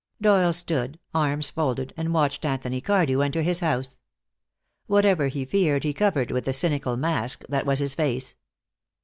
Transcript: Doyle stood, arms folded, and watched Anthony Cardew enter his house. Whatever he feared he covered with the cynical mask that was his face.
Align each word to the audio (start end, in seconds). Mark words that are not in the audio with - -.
Doyle 0.19 0.51
stood, 0.53 0.97
arms 1.13 1.51
folded, 1.51 1.93
and 1.95 2.11
watched 2.11 2.43
Anthony 2.43 2.81
Cardew 2.81 3.19
enter 3.21 3.43
his 3.43 3.59
house. 3.59 4.01
Whatever 4.87 5.27
he 5.27 5.45
feared 5.45 5.83
he 5.83 5.93
covered 5.93 6.31
with 6.31 6.45
the 6.45 6.53
cynical 6.53 6.97
mask 6.97 7.43
that 7.49 7.67
was 7.67 7.77
his 7.77 7.93
face. 7.93 8.33